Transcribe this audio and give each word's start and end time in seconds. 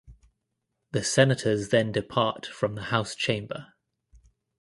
The 0.93 1.03
senators 1.03 1.69
then 1.69 1.91
depart 1.91 2.47
from 2.47 2.73
the 2.73 2.85
House 2.85 3.13
chamber. 3.13 3.73